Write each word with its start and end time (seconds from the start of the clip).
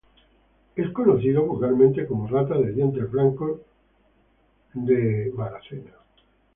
Es 0.75 0.89
conocido 0.93 1.45
vulgarmente 1.45 2.07
como 2.07 2.25
Rata 2.27 2.57
de 2.57 2.71
dientes 2.73 3.11
blancos 3.11 3.61
de 4.73 5.29
Bower. 5.29 5.91